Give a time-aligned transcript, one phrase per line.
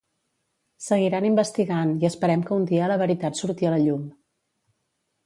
[0.85, 4.09] Seguiran investigant i esperem que un dia la veritat surti a la llum.